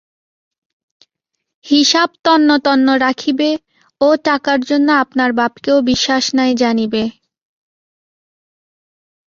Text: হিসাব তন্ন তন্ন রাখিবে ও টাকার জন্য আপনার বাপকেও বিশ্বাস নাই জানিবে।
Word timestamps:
হিসাব 1.65 2.09
তন্ন 2.25 2.49
তন্ন 2.65 2.87
রাখিবে 3.05 3.49
ও 4.01 4.09
টাকার 4.25 4.59
জন্য 4.69 4.87
আপনার 5.03 5.29
বাপকেও 5.39 5.77
বিশ্বাস 5.89 6.25
নাই 6.37 6.51
জানিবে। 6.61 7.03